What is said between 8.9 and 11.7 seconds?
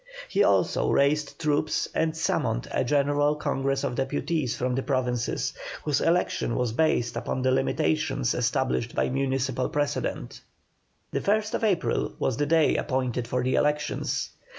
by municipal precedent. The 1st